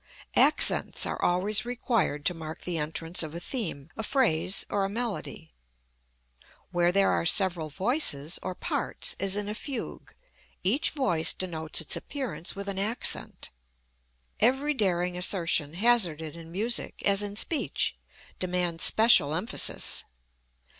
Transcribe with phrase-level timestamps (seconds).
[0.35, 4.89] Accents are always required to mark the entrance of a theme, a phrase or a
[4.89, 5.53] melody.
[6.71, 10.15] Where there are several voices, or parts, as in a fugue,
[10.63, 13.51] each voice denotes its appearance with an accent.
[14.39, 17.95] Every daring assertion hazarded in music, as in speech,
[18.39, 20.03] demands special emphasis.